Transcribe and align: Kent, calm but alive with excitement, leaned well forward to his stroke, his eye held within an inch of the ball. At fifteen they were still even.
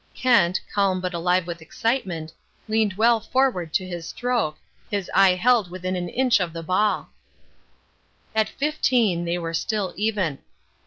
Kent, 0.15 0.59
calm 0.73 0.99
but 0.99 1.13
alive 1.13 1.45
with 1.45 1.61
excitement, 1.61 2.33
leaned 2.67 2.93
well 2.95 3.19
forward 3.19 3.71
to 3.75 3.85
his 3.85 4.07
stroke, 4.07 4.57
his 4.89 5.11
eye 5.13 5.35
held 5.35 5.69
within 5.69 5.95
an 5.95 6.09
inch 6.09 6.39
of 6.39 6.53
the 6.53 6.63
ball. 6.63 7.09
At 8.33 8.49
fifteen 8.49 9.25
they 9.25 9.37
were 9.37 9.53
still 9.53 9.93
even. 9.95 10.39